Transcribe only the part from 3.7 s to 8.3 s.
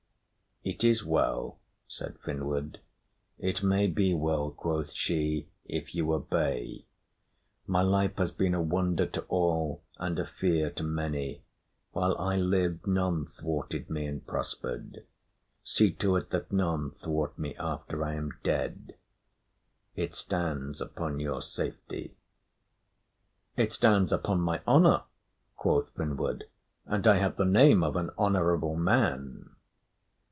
be well," quoth she, "if you obey. My life has